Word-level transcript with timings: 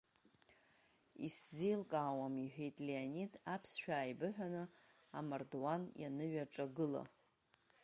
Исзеилкаауам,— 1.25 2.35
иҳәеит 2.45 2.77
Леонид, 2.87 3.33
аԥсшәа 3.53 3.93
ааибыҳәаны, 3.97 4.63
амардуан 5.17 5.83
ианыҩаҿагыла. 6.01 7.03